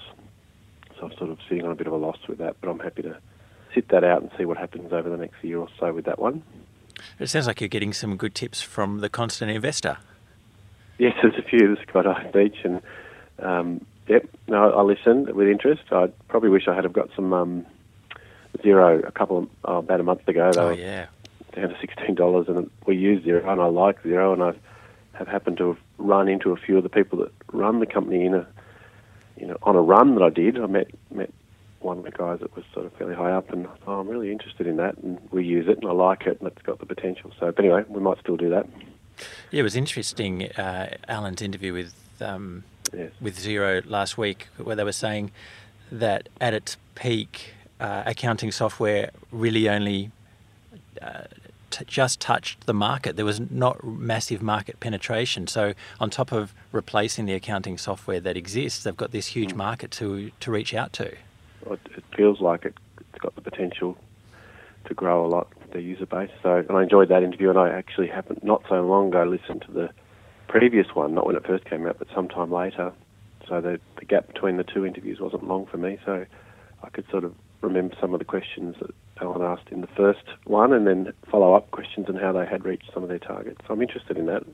I'm 1.05 1.17
sort 1.17 1.31
of 1.31 1.39
sitting 1.49 1.65
on 1.65 1.73
a 1.73 1.75
bit 1.75 1.87
of 1.87 1.93
a 1.93 1.97
loss 1.97 2.19
with 2.29 2.39
that, 2.39 2.57
but 2.61 2.69
I'm 2.69 2.79
happy 2.79 3.03
to 3.03 3.19
sit 3.75 3.89
that 3.89 4.05
out 4.05 4.23
and 4.23 4.31
see 4.39 4.45
what 4.45 4.57
happens 4.57 4.93
over 4.93 5.11
the 5.11 5.17
next 5.17 5.43
year 5.43 5.59
or 5.59 5.69
so 5.79 5.93
with 5.93 6.05
that 6.05 6.19
one. 6.19 6.43
It 7.19 7.29
sounds 7.29 7.47
like 7.47 7.61
you're 7.61 7.69
getting 7.69 7.93
some 7.93 8.17
good 8.17 8.35
tips 8.35 8.63
from 8.63 9.01
the 9.01 9.09
constant 9.09 9.51
investor. 9.51 9.99
Yes, 10.99 11.15
there's 11.23 11.35
a 11.37 11.43
few. 11.43 11.75
There's 11.75 11.87
Skydive 11.87 12.33
Beach, 12.33 12.59
and 12.65 12.81
um, 13.41 13.85
yep, 14.07 14.29
no, 14.47 14.71
I 14.71 14.83
listened 14.83 15.29
with 15.31 15.49
interest. 15.49 15.83
I 15.91 16.09
probably 16.29 16.51
wish 16.51 16.69
I 16.69 16.75
had 16.75 16.85
have 16.85 16.93
got 16.93 17.11
some 17.17 17.33
um, 17.33 17.67
Xero 18.59 19.07
a 19.07 19.13
couple 19.13 19.39
of, 19.39 19.49
oh, 19.65 19.79
about 19.79 20.01
a 20.01 20.05
month 20.05 20.27
ago. 20.29 20.53
They 20.53 20.61
oh 20.61 20.71
yeah, 20.71 21.07
down 21.53 21.71
to 21.71 21.77
sixteen 21.81 22.15
dollars, 22.15 22.47
and 22.49 22.71
we 22.87 22.97
use 22.97 23.25
Xero, 23.25 23.47
and 23.49 23.61
I 23.61 23.67
like 23.67 24.03
Xero, 24.03 24.33
and 24.33 24.43
I 24.43 24.55
have 25.19 25.27
happened 25.27 25.59
to 25.59 25.69
have 25.69 25.79
run 25.99 26.29
into 26.29 26.53
a 26.53 26.57
few 26.57 26.77
of 26.77 26.85
the 26.85 26.89
people 26.89 27.19
that 27.21 27.33
run 27.53 27.81
the 27.81 27.87
company 27.87 28.25
in 28.25 28.35
a, 28.35 28.47
you 29.37 29.47
know, 29.47 29.57
on 29.63 29.77
a 29.77 29.81
run 29.81 30.15
that 30.15 30.23
I 30.23 30.31
did. 30.31 30.59
I 30.59 30.67
met 30.67 30.89
met 31.11 31.33
one 31.81 31.99
of 31.99 32.05
the 32.05 32.11
guys 32.11 32.41
that 32.41 32.55
was 32.57 32.65
sort 32.73 32.87
of 32.87 32.93
fairly 32.95 33.15
high 33.15 33.33
up, 33.33 33.51
and 33.51 33.69
oh, 33.87 34.01
I'm 34.01 34.09
really 34.09 34.33
interested 34.33 34.67
in 34.67 34.77
that, 34.77 34.97
and 34.99 35.19
we 35.31 35.45
use 35.45 35.69
it, 35.69 35.79
and 35.79 35.87
I 35.87 35.93
like 35.93 36.23
it, 36.23 36.41
and 36.41 36.49
it's 36.49 36.63
got 36.63 36.79
the 36.79 36.87
potential. 36.87 37.31
So, 37.39 37.53
but 37.53 37.65
anyway, 37.65 37.85
we 37.89 38.01
might 38.01 38.19
still 38.21 38.37
do 38.37 38.51
that. 38.51 38.67
Yeah, 39.51 39.61
it 39.61 39.63
was 39.63 39.77
interesting. 39.77 40.51
Uh, 40.53 40.97
Alan's 41.09 41.43
interview 41.43 41.73
with 41.73 41.95
um, 42.21 42.65
yes. 42.93 43.11
with 43.21 43.39
Xero 43.39 43.83
last 43.89 44.19
week, 44.19 44.49
where 44.57 44.77
they 44.77 44.85
were 44.85 44.93
saying 44.93 45.31
that 45.93 46.29
at 46.41 46.55
its 46.55 46.77
peak, 46.95 47.55
uh, 47.81 48.03
accounting 48.07 48.51
software 48.51 49.11
really 49.31 49.69
only 49.69 50.11
uh, 51.01 51.23
t- 51.75 51.85
just 51.87 52.21
touched 52.21 52.67
the 52.67 52.75
market. 52.75 53.17
There 53.17 53.25
was 53.25 53.41
not 53.51 53.85
massive 53.85 54.43
market 54.43 54.81
penetration. 54.81 55.47
So, 55.47 55.75
on 56.01 56.11
top 56.11 56.33
of 56.33 56.55
replacing 56.73 57.27
the 57.27 57.35
accounting 57.35 57.79
software 57.79 58.21
that 58.21 58.37
exists, 58.37 58.85
they've 58.85 58.97
got 58.97 59.11
this 59.11 59.29
huge 59.29 59.53
mm. 59.53 59.57
market 59.57 59.91
to 59.93 60.31
to 60.41 60.51
reach 60.51 60.75
out 60.75 60.93
to. 60.95 61.07
It, 61.07 61.81
it 61.97 62.05
feels 62.17 62.41
like 62.41 62.65
it, 62.65 62.75
it's 62.99 63.19
got 63.19 63.35
the 63.35 63.41
potential 63.41 63.97
to 64.87 64.95
grow 64.95 65.25
a 65.25 65.29
lot 65.29 65.49
the 65.73 65.83
user 65.83 66.07
base. 66.07 66.31
So, 66.43 66.57
and 66.57 66.71
I 66.71 66.83
enjoyed 66.83 67.09
that 67.09 67.23
interview, 67.23 67.51
and 67.51 67.59
I 67.59 67.69
actually 67.69 68.07
happened 68.07 68.41
not 68.43 68.63
so 68.69 68.81
long 68.81 69.09
ago 69.09 69.25
listened 69.25 69.63
to 69.67 69.73
the 69.73 69.91
previous 70.49 70.87
one, 70.95 71.15
not 71.15 71.27
when 71.27 71.37
it 71.37 71.45
first 71.45 71.65
came 71.65 71.87
out, 71.87 71.99
but 71.99 72.09
sometime 72.15 72.51
later. 72.51 72.93
So 73.49 73.61
the 73.61 73.79
the 73.99 74.07
gap 74.07 74.29
between 74.29 74.57
the 74.57 74.65
two 74.65 74.87
interviews 74.87 75.21
wasn't 75.21 75.47
long 75.47 75.67
for 75.67 75.77
me, 75.77 75.99
so 76.07 76.25
I 76.85 76.91
could 76.91 77.09
sort 77.11 77.25
of 77.25 77.35
remember 77.61 77.97
some 78.01 78.13
of 78.13 78.19
the 78.19 78.25
questions 78.25 78.77
that 78.81 78.91
Alan 79.21 79.43
asked 79.43 79.69
in 79.71 79.81
the 79.81 79.87
first 79.89 80.25
one, 80.45 80.73
and 80.73 80.87
then 80.87 81.13
follow 81.31 81.55
up 81.55 81.71
questions 81.71 82.07
and 82.09 82.19
how 82.19 82.33
they 82.33 82.47
had 82.47 82.65
reached 82.65 82.93
some 82.93 83.03
of 83.03 83.09
their 83.09 83.19
targets. 83.19 83.61
So 83.67 83.75
I'm 83.75 83.83
interested 83.83 84.17
in 84.17 84.27
that. 84.27 84.45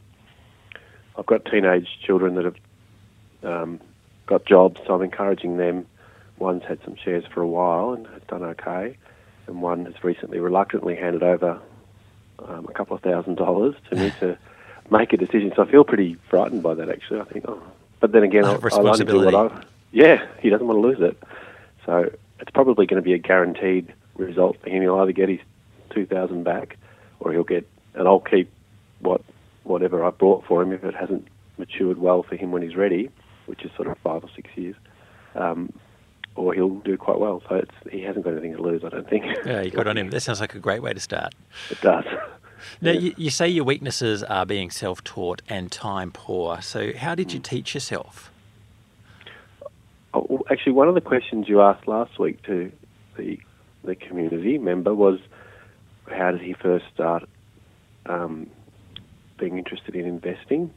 I've 1.18 1.26
got 1.26 1.44
teenage 1.44 1.88
children 2.04 2.34
that 2.36 2.44
have 2.44 2.56
um, 3.42 3.80
got 4.26 4.46
jobs, 4.46 4.80
so 4.86 4.94
I'm 4.94 5.02
encouraging 5.02 5.56
them. 5.56 5.86
One's 6.38 6.62
had 6.62 6.78
some 6.84 6.96
shares 6.96 7.24
for 7.32 7.42
a 7.42 7.46
while 7.46 7.92
and 7.92 8.06
has 8.08 8.22
done 8.28 8.42
okay, 8.42 8.96
and 9.46 9.60
one 9.60 9.84
has 9.86 10.02
recently 10.02 10.38
reluctantly 10.38 10.96
handed 10.96 11.22
over 11.22 11.60
um, 12.38 12.66
a 12.66 12.72
couple 12.72 12.96
of 12.96 13.02
thousand 13.02 13.34
dollars 13.36 13.74
to 13.90 13.96
me 13.96 14.12
to 14.20 14.38
make 14.90 15.12
a 15.12 15.16
decision. 15.16 15.52
So 15.54 15.62
I 15.62 15.70
feel 15.70 15.84
pretty 15.84 16.16
frightened 16.30 16.62
by 16.62 16.74
that. 16.74 16.88
Actually, 16.88 17.20
I 17.20 17.24
think, 17.24 17.44
oh. 17.48 17.62
but 17.98 18.12
then 18.12 18.22
again, 18.22 18.44
I'll, 18.44 18.60
I'll 18.72 18.88
only 18.88 19.04
do 19.04 19.24
what 19.24 19.34
I. 19.34 19.62
Yeah, 19.92 20.24
he 20.38 20.48
doesn't 20.48 20.66
want 20.66 20.76
to 20.76 20.88
lose 20.88 21.00
it, 21.00 21.20
so 21.86 22.10
it's 22.40 22.50
probably 22.52 22.86
going 22.86 23.02
to 23.02 23.04
be 23.04 23.14
a 23.14 23.18
guaranteed 23.18 23.92
result 24.16 24.56
for 24.62 24.68
him. 24.68 24.82
He'll 24.82 24.98
either 24.98 25.12
get 25.12 25.28
his 25.28 25.40
two 25.90 26.06
thousand 26.06 26.44
back, 26.44 26.76
or 27.20 27.32
he'll 27.32 27.44
get, 27.44 27.68
and 27.94 28.06
I'll 28.06 28.20
keep 28.20 28.50
what 29.00 29.22
whatever 29.64 30.04
I 30.04 30.10
brought 30.10 30.44
for 30.46 30.62
him 30.62 30.72
if 30.72 30.84
it 30.84 30.94
hasn't 30.94 31.28
matured 31.58 31.98
well 31.98 32.22
for 32.22 32.36
him 32.36 32.50
when 32.50 32.62
he's 32.62 32.76
ready, 32.76 33.10
which 33.46 33.64
is 33.64 33.70
sort 33.76 33.88
of 33.88 33.98
five 33.98 34.24
or 34.24 34.30
six 34.34 34.50
years. 34.56 34.76
Um, 35.34 35.72
or 36.36 36.54
he'll 36.54 36.76
do 36.80 36.96
quite 36.96 37.18
well. 37.18 37.42
So 37.48 37.64
he 37.90 38.02
hasn't 38.02 38.24
got 38.24 38.32
anything 38.32 38.56
to 38.56 38.62
lose, 38.62 38.82
I 38.84 38.88
don't 38.88 39.08
think. 39.08 39.24
Yeah, 39.44 39.62
you 39.62 39.70
got 39.70 39.86
on 39.86 39.98
him. 39.98 40.10
That 40.10 40.20
sounds 40.20 40.40
like 40.40 40.54
a 40.54 40.58
great 40.58 40.82
way 40.82 40.92
to 40.92 41.00
start. 41.00 41.34
It 41.70 41.80
does. 41.80 42.04
Now, 42.80 42.90
yeah. 42.92 43.00
you, 43.00 43.14
you, 43.16 43.30
say 43.30 43.48
your 43.48 43.64
weaknesses 43.64 44.22
are 44.22 44.46
being 44.46 44.70
self 44.70 45.02
taught 45.04 45.42
and 45.48 45.70
time 45.70 46.12
poor. 46.12 46.62
So, 46.62 46.92
how 46.96 47.14
did 47.14 47.32
you 47.32 47.40
mm. 47.40 47.44
teach 47.44 47.74
yourself? 47.74 48.30
Actually, 50.50 50.72
one 50.72 50.88
of 50.88 50.96
the 50.96 51.00
questions 51.00 51.48
you 51.48 51.60
asked 51.60 51.86
last 51.86 52.18
week 52.18 52.42
to 52.42 52.72
the, 53.16 53.38
the 53.84 53.94
community 53.94 54.58
member 54.58 54.92
was 54.92 55.20
how 56.10 56.32
did 56.32 56.40
he 56.40 56.54
first 56.54 56.84
start 56.92 57.22
um, 58.06 58.50
being 59.38 59.58
interested 59.58 59.94
in 59.94 60.06
investing? 60.06 60.74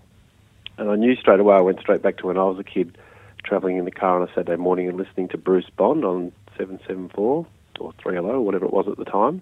And 0.77 0.91
I 0.91 0.95
knew 0.95 1.15
straight 1.15 1.39
away, 1.39 1.55
I 1.55 1.61
went 1.61 1.79
straight 1.79 2.03
back 2.03 2.17
to 2.17 2.27
when 2.27 2.37
I 2.37 2.43
was 2.43 2.59
a 2.59 2.63
kid 2.63 2.99
travelling 3.43 3.77
in 3.77 3.85
the 3.85 3.91
car 3.91 4.21
on 4.21 4.27
a 4.27 4.31
Saturday 4.35 4.57
morning 4.57 4.87
and 4.87 4.95
listening 4.95 5.27
to 5.29 5.39
Bruce 5.39 5.69
Bond 5.75 6.05
on 6.05 6.31
774 6.55 7.47
or 7.79 7.93
3LO 7.93 8.29
or 8.29 8.41
whatever 8.41 8.65
it 8.65 8.73
was 8.73 8.87
at 8.87 8.97
the 8.97 9.05
time. 9.05 9.41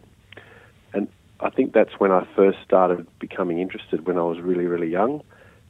And 0.93 1.09
I 1.41 1.49
think 1.49 1.73
that's 1.73 1.99
when 1.99 2.11
I 2.13 2.25
first 2.37 2.59
started 2.63 3.05
becoming 3.19 3.59
interested 3.59 4.07
when 4.07 4.17
I 4.17 4.23
was 4.23 4.39
really, 4.39 4.65
really 4.65 4.89
young. 4.89 5.23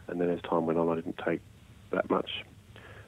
And 0.07 0.21
then 0.21 0.29
as 0.29 0.39
time 0.43 0.67
went 0.67 0.77
on, 0.77 0.87
I 0.87 0.95
didn't 0.95 1.19
take 1.25 1.41
that 1.91 2.11
much 2.11 2.29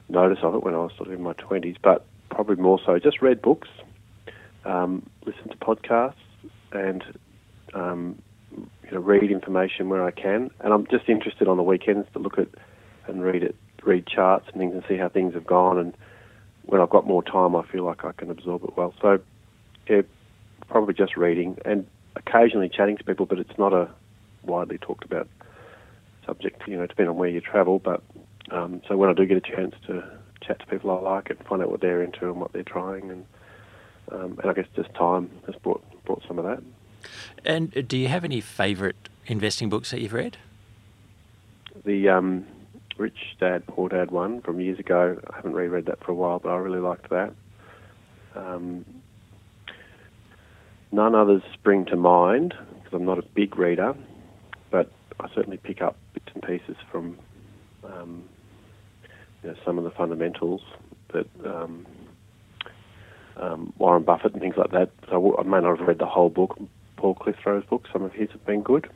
notice 0.08 0.38
of 0.42 0.54
it 0.54 0.62
when 0.62 0.74
I 0.74 0.78
was 0.78 0.92
sort 0.96 1.08
of 1.08 1.14
in 1.14 1.22
my 1.22 1.34
20s, 1.34 1.76
but 1.82 2.04
probably 2.30 2.56
more 2.56 2.80
so 2.84 2.98
just 2.98 3.22
read 3.22 3.40
books, 3.40 3.68
um, 4.64 5.08
listened 5.24 5.50
to 5.50 5.56
podcasts, 5.58 6.14
and 6.72 7.02
um, 7.74 8.20
you 8.56 8.90
know, 8.92 9.00
read 9.00 9.30
information 9.30 9.88
where 9.88 10.04
I 10.04 10.10
can, 10.10 10.50
and 10.60 10.72
I'm 10.72 10.86
just 10.86 11.08
interested 11.08 11.48
on 11.48 11.56
the 11.56 11.62
weekends 11.62 12.06
to 12.12 12.18
look 12.18 12.38
at 12.38 12.48
and 13.06 13.22
read 13.22 13.42
it, 13.42 13.56
read 13.82 14.06
charts 14.06 14.46
and 14.48 14.56
things, 14.56 14.74
and 14.74 14.82
see 14.88 14.96
how 14.96 15.08
things 15.08 15.34
have 15.34 15.46
gone. 15.46 15.78
And 15.78 15.94
when 16.64 16.80
I've 16.80 16.90
got 16.90 17.06
more 17.06 17.22
time, 17.22 17.54
I 17.56 17.62
feel 17.66 17.84
like 17.84 18.04
I 18.04 18.12
can 18.12 18.30
absorb 18.30 18.64
it 18.64 18.76
well. 18.76 18.94
So, 19.00 19.20
yeah, 19.88 20.02
probably 20.68 20.94
just 20.94 21.16
reading 21.16 21.58
and 21.64 21.86
occasionally 22.16 22.68
chatting 22.68 22.96
to 22.96 23.04
people, 23.04 23.26
but 23.26 23.38
it's 23.38 23.58
not 23.58 23.72
a 23.72 23.88
widely 24.42 24.78
talked 24.78 25.04
about 25.04 25.28
subject. 26.26 26.62
You 26.66 26.78
know, 26.78 26.86
depending 26.86 27.10
on 27.10 27.16
where 27.16 27.28
you 27.28 27.40
travel. 27.40 27.78
But 27.78 28.02
um, 28.50 28.82
so 28.88 28.96
when 28.96 29.10
I 29.10 29.12
do 29.14 29.26
get 29.26 29.36
a 29.36 29.40
chance 29.40 29.74
to 29.86 30.04
chat 30.42 30.58
to 30.60 30.66
people 30.66 30.90
I 30.90 31.00
like 31.00 31.30
and 31.30 31.38
find 31.46 31.62
out 31.62 31.70
what 31.70 31.80
they're 31.80 32.02
into 32.02 32.26
and 32.26 32.40
what 32.40 32.52
they're 32.52 32.62
trying, 32.62 33.10
and 33.10 33.26
um, 34.12 34.38
and 34.42 34.50
I 34.50 34.52
guess 34.52 34.66
just 34.76 34.92
time 34.94 35.30
has 35.46 35.54
brought 35.56 35.82
brought 36.04 36.22
some 36.28 36.38
of 36.38 36.44
that. 36.44 36.62
And 37.44 37.88
do 37.88 37.96
you 37.96 38.08
have 38.08 38.24
any 38.24 38.40
favourite 38.40 39.08
investing 39.26 39.68
books 39.68 39.90
that 39.90 40.00
you've 40.00 40.12
read? 40.12 40.36
The 41.84 42.08
um, 42.08 42.46
Rich 42.96 43.36
Dad 43.40 43.66
Poor 43.66 43.88
Dad 43.88 44.10
one 44.10 44.40
from 44.42 44.60
years 44.60 44.78
ago. 44.78 45.18
I 45.30 45.36
haven't 45.36 45.54
reread 45.54 45.86
that 45.86 46.02
for 46.04 46.12
a 46.12 46.14
while, 46.14 46.38
but 46.38 46.50
I 46.50 46.56
really 46.56 46.80
liked 46.80 47.10
that. 47.10 47.32
Um, 48.34 48.84
none 50.92 51.14
others 51.14 51.42
spring 51.52 51.84
to 51.86 51.96
mind 51.96 52.54
because 52.74 52.92
I'm 52.94 53.04
not 53.04 53.18
a 53.18 53.22
big 53.22 53.56
reader, 53.56 53.94
but 54.70 54.90
I 55.20 55.28
certainly 55.34 55.56
pick 55.56 55.82
up 55.82 55.96
bits 56.14 56.28
and 56.34 56.42
pieces 56.42 56.76
from 56.90 57.18
um, 57.84 58.24
you 59.44 59.50
know, 59.50 59.56
some 59.64 59.78
of 59.78 59.84
the 59.84 59.90
fundamentals 59.90 60.62
that 61.12 61.28
um, 61.44 61.86
um, 63.36 63.72
Warren 63.78 64.02
Buffett 64.02 64.32
and 64.32 64.40
things 64.40 64.56
like 64.56 64.70
that. 64.70 64.90
So 65.10 65.36
I 65.38 65.42
may 65.42 65.60
not 65.60 65.78
have 65.78 65.86
read 65.86 65.98
the 65.98 66.06
whole 66.06 66.30
book. 66.30 66.58
Paul 66.96 67.14
Clitheroe's 67.14 67.64
book, 67.64 67.86
some 67.92 68.02
of 68.02 68.12
his 68.12 68.30
have 68.30 68.44
been 68.46 68.62
good. 68.62 68.88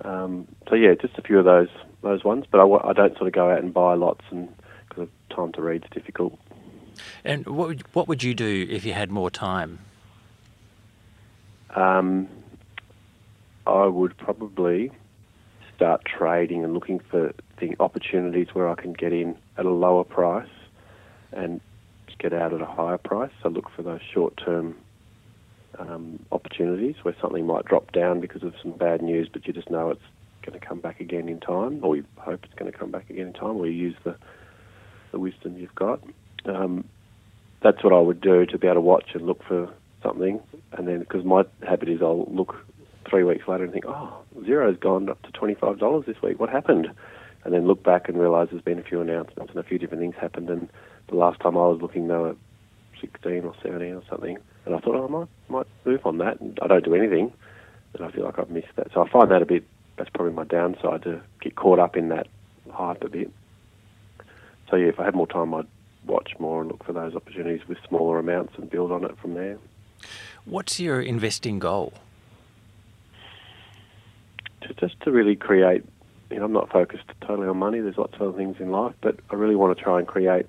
Um, 0.00 0.48
so 0.68 0.74
yeah, 0.74 0.94
just 0.94 1.16
a 1.18 1.22
few 1.22 1.38
of 1.38 1.44
those 1.44 1.68
those 2.02 2.24
ones. 2.24 2.44
But 2.50 2.60
I, 2.60 2.90
I 2.90 2.92
don't 2.92 3.16
sort 3.16 3.28
of 3.28 3.32
go 3.32 3.50
out 3.50 3.60
and 3.60 3.72
buy 3.72 3.94
lots, 3.94 4.24
and 4.30 4.52
because 4.88 5.08
time 5.30 5.52
to 5.52 5.62
read 5.62 5.84
is 5.84 5.90
difficult. 5.90 6.38
And 7.24 7.46
what 7.46 7.68
would, 7.68 7.94
what 7.94 8.08
would 8.08 8.22
you 8.22 8.34
do 8.34 8.66
if 8.68 8.84
you 8.84 8.92
had 8.92 9.10
more 9.10 9.30
time? 9.30 9.78
Um, 11.74 12.28
I 13.66 13.86
would 13.86 14.16
probably 14.16 14.90
start 15.76 16.02
trading 16.04 16.64
and 16.64 16.74
looking 16.74 17.00
for 17.10 17.32
thing, 17.58 17.76
opportunities 17.80 18.48
where 18.52 18.68
I 18.68 18.74
can 18.74 18.92
get 18.92 19.12
in 19.12 19.36
at 19.56 19.66
a 19.66 19.70
lower 19.70 20.04
price 20.04 20.48
and 21.32 21.60
get 22.18 22.32
out 22.32 22.52
at 22.52 22.60
a 22.60 22.66
higher 22.66 22.98
price. 22.98 23.32
So 23.42 23.48
look 23.48 23.70
for 23.74 23.82
those 23.82 24.00
short-term 24.12 24.76
um, 25.78 26.24
opportunities 26.32 26.96
where 27.02 27.14
something 27.20 27.46
might 27.46 27.64
drop 27.64 27.92
down 27.92 28.20
because 28.20 28.42
of 28.42 28.54
some 28.62 28.72
bad 28.72 29.02
news, 29.02 29.28
but 29.32 29.46
you 29.46 29.52
just 29.52 29.70
know 29.70 29.90
it's 29.90 30.00
going 30.42 30.58
to 30.58 30.64
come 30.64 30.80
back 30.80 31.00
again 31.00 31.28
in 31.28 31.40
time, 31.40 31.80
or 31.82 31.96
you 31.96 32.04
hope 32.18 32.40
it's 32.44 32.54
going 32.54 32.70
to 32.70 32.76
come 32.76 32.90
back 32.90 33.10
again 33.10 33.28
in 33.28 33.32
time, 33.32 33.56
or 33.56 33.66
you 33.66 33.72
use 33.72 33.96
the 34.04 34.16
the 35.12 35.18
wisdom 35.18 35.56
you've 35.56 35.74
got. 35.74 36.02
Um, 36.44 36.88
that's 37.62 37.84
what 37.84 37.92
I 37.92 38.00
would 38.00 38.20
do 38.20 38.44
to 38.46 38.58
be 38.58 38.66
able 38.66 38.74
to 38.74 38.80
watch 38.80 39.10
and 39.14 39.26
look 39.26 39.42
for 39.44 39.72
something, 40.02 40.40
and 40.72 40.86
then 40.86 41.00
because 41.00 41.24
my 41.24 41.44
habit 41.66 41.88
is 41.88 42.02
I'll 42.02 42.26
look 42.30 42.56
three 43.08 43.24
weeks 43.24 43.46
later 43.48 43.64
and 43.64 43.72
think, 43.72 43.84
oh, 43.86 44.12
Xero's 44.40 44.78
gone 44.78 45.08
up 45.08 45.20
to 45.22 45.32
twenty 45.32 45.54
five 45.54 45.78
dollars 45.78 46.04
this 46.06 46.20
week. 46.22 46.40
What 46.40 46.50
happened? 46.50 46.90
And 47.44 47.52
then 47.52 47.66
look 47.66 47.82
back 47.82 48.08
and 48.08 48.18
realise 48.18 48.48
there's 48.50 48.62
been 48.62 48.78
a 48.78 48.82
few 48.82 49.00
announcements 49.00 49.50
and 49.50 49.60
a 49.60 49.62
few 49.62 49.78
different 49.78 50.02
things 50.02 50.14
happened. 50.18 50.48
And 50.48 50.68
the 51.08 51.16
last 51.16 51.40
time 51.40 51.56
I 51.56 51.66
was 51.66 51.80
looking, 51.82 52.08
they 52.08 52.14
were 52.14 52.36
sixteen 53.00 53.44
or 53.44 53.54
seventeen 53.62 53.94
or 53.94 54.02
something. 54.08 54.38
And 54.64 54.74
I 54.74 54.78
thought, 54.78 54.94
oh, 54.94 55.04
I 55.04 55.10
might 55.10 55.28
might 55.48 55.66
move 55.84 56.06
on 56.06 56.18
that. 56.18 56.40
And 56.40 56.58
I 56.62 56.66
don't 56.66 56.84
do 56.84 56.94
anything, 56.94 57.32
and 57.94 58.06
I 58.06 58.10
feel 58.10 58.24
like 58.24 58.38
I've 58.38 58.50
missed 58.50 58.74
that. 58.76 58.88
So 58.94 59.02
I 59.02 59.08
find 59.08 59.30
that 59.30 59.42
a 59.42 59.46
bit. 59.46 59.64
That's 59.96 60.10
probably 60.10 60.32
my 60.32 60.44
downside 60.44 61.02
to 61.04 61.20
get 61.40 61.54
caught 61.54 61.78
up 61.78 61.96
in 61.96 62.08
that 62.08 62.26
hype 62.72 63.04
a 63.04 63.08
bit. 63.08 63.30
So 64.70 64.76
yeah, 64.76 64.88
if 64.88 64.98
I 64.98 65.04
had 65.04 65.14
more 65.14 65.26
time, 65.26 65.54
I'd 65.54 65.66
watch 66.06 66.32
more 66.38 66.62
and 66.62 66.70
look 66.70 66.82
for 66.84 66.92
those 66.92 67.14
opportunities 67.14 67.66
with 67.68 67.78
smaller 67.88 68.18
amounts 68.18 68.54
and 68.56 68.68
build 68.68 68.90
on 68.90 69.04
it 69.04 69.16
from 69.18 69.34
there. 69.34 69.58
What's 70.44 70.80
your 70.80 71.00
investing 71.00 71.58
goal? 71.58 71.92
To, 74.66 74.74
just 74.74 75.00
to 75.02 75.10
really 75.10 75.36
create, 75.36 75.84
you 76.30 76.38
know, 76.38 76.44
I'm 76.44 76.52
not 76.52 76.70
focused 76.70 77.04
totally 77.20 77.48
on 77.48 77.58
money. 77.58 77.80
There's 77.80 77.98
lots 77.98 78.14
of 78.14 78.22
other 78.22 78.36
things 78.36 78.56
in 78.60 78.70
life, 78.70 78.94
but 79.02 79.18
I 79.30 79.34
really 79.34 79.56
want 79.56 79.76
to 79.76 79.82
try 79.82 79.98
and 79.98 80.08
create 80.08 80.46